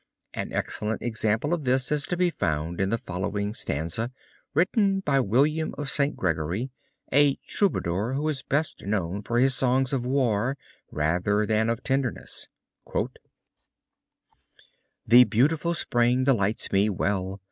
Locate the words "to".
2.07-2.17